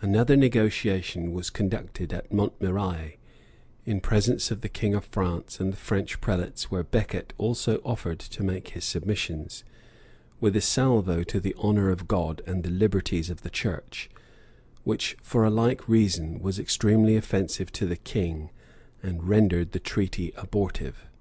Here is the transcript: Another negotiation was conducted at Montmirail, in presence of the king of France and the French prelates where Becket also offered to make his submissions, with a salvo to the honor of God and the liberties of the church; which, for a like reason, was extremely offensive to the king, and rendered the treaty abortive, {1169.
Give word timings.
Another 0.00 0.36
negotiation 0.36 1.34
was 1.34 1.50
conducted 1.50 2.10
at 2.14 2.32
Montmirail, 2.32 3.16
in 3.84 4.00
presence 4.00 4.50
of 4.50 4.62
the 4.62 4.70
king 4.70 4.94
of 4.94 5.04
France 5.04 5.60
and 5.60 5.70
the 5.70 5.76
French 5.76 6.18
prelates 6.22 6.70
where 6.70 6.82
Becket 6.82 7.34
also 7.36 7.82
offered 7.84 8.18
to 8.20 8.42
make 8.42 8.68
his 8.68 8.86
submissions, 8.86 9.64
with 10.40 10.56
a 10.56 10.62
salvo 10.62 11.22
to 11.24 11.40
the 11.40 11.54
honor 11.58 11.90
of 11.90 12.08
God 12.08 12.40
and 12.46 12.62
the 12.62 12.70
liberties 12.70 13.28
of 13.28 13.42
the 13.42 13.50
church; 13.50 14.08
which, 14.84 15.14
for 15.20 15.44
a 15.44 15.50
like 15.50 15.86
reason, 15.86 16.38
was 16.40 16.58
extremely 16.58 17.14
offensive 17.14 17.70
to 17.72 17.84
the 17.84 17.96
king, 17.96 18.48
and 19.02 19.28
rendered 19.28 19.72
the 19.72 19.78
treaty 19.78 20.32
abortive, 20.38 20.94
{1169. 21.04 21.12